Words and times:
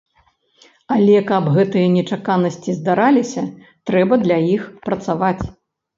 Але, 0.95 1.17
каб 1.31 1.43
гэтыя 1.57 1.91
нечаканасці 1.97 2.75
здараліся, 2.79 3.45
трэба 3.91 4.13
для 4.25 4.37
іх 4.55 4.63
працаваць. 4.91 5.43